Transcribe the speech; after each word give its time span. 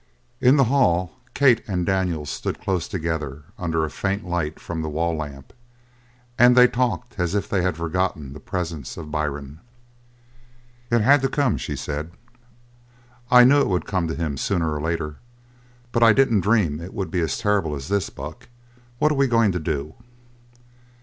In 0.39 0.55
the 0.55 0.63
hall 0.63 1.13
Kate 1.35 1.61
and 1.67 1.85
Daniels 1.85 2.31
stood 2.31 2.59
close 2.59 2.87
together 2.87 3.43
under 3.59 3.85
a 3.85 3.89
faint 3.91 4.25
light 4.25 4.59
from 4.59 4.81
the 4.81 4.89
wall 4.89 5.15
lamp, 5.15 5.53
and 6.39 6.57
they 6.57 6.67
talked 6.67 7.19
as 7.19 7.35
if 7.35 7.47
they 7.47 7.61
had 7.61 7.77
forgotten 7.77 8.33
the 8.33 8.39
presence 8.39 8.97
of 8.97 9.11
Byrne. 9.11 9.59
"It 10.89 11.01
had 11.01 11.21
to 11.21 11.29
come," 11.29 11.55
she 11.55 11.75
said. 11.75 12.13
"I 13.29 13.43
knew 13.43 13.59
it 13.61 13.69
would 13.69 13.85
come 13.85 14.07
to 14.07 14.15
him 14.15 14.37
sooner 14.37 14.73
or 14.73 14.81
later, 14.81 15.17
but 15.91 16.01
I 16.01 16.13
didn't 16.13 16.39
dream 16.41 16.81
it 16.81 16.95
would 16.95 17.11
be 17.11 17.19
as 17.21 17.37
terrible 17.37 17.75
as 17.75 17.87
this. 17.87 18.09
Buck, 18.09 18.49
what 18.97 19.11
are 19.11 19.13
we 19.15 19.27
going 19.27 19.51
to 19.51 19.59
do?" 19.59 19.93